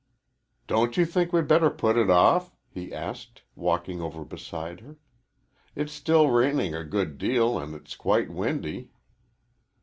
"Don't 0.65 0.97
you 0.97 1.05
think 1.05 1.31
we'd 1.31 1.47
better 1.47 1.69
put 1.69 1.95
it 1.95 2.09
off?" 2.09 2.51
he 2.71 2.91
asked, 2.91 3.43
walking 3.53 4.01
over 4.01 4.25
beside 4.25 4.79
her. 4.79 4.95
"It's 5.75 5.93
still 5.93 6.31
raining 6.31 6.73
a 6.73 6.83
good 6.83 7.19
deal, 7.19 7.59
and 7.59 7.75
it's 7.75 7.95
quite 7.95 8.31
windy." 8.31 8.89